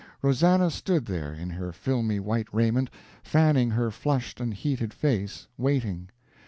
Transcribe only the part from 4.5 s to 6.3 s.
heated face, waiting.